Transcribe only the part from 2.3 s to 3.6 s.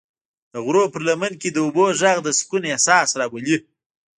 سکون احساس راولي.